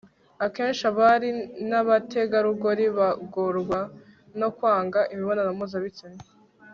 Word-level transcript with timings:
akenshi 0.45 0.83
abari 0.91 1.29
n'abategarugori 1.69 2.85
bagorwa 2.97 3.79
no 4.39 4.49
kwanga 4.57 4.99
imibonano 5.13 5.51
mpuzabitsina 5.57 6.19